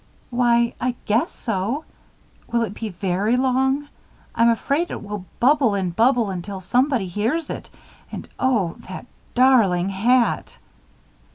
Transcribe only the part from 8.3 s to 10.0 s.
oh! That darling